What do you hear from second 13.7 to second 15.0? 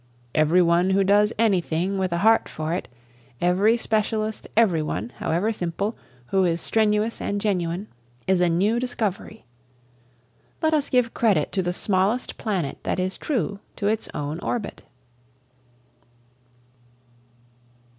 to its own orbit.